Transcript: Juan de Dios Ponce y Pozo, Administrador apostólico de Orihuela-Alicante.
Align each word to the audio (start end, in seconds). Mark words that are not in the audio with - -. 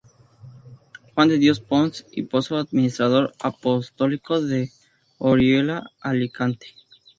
Juan 1.13 1.29
de 1.29 1.37
Dios 1.37 1.59
Ponce 1.59 2.07
y 2.11 2.23
Pozo, 2.23 2.57
Administrador 2.57 3.35
apostólico 3.39 4.41
de 4.41 4.71
Orihuela-Alicante. 5.19 6.73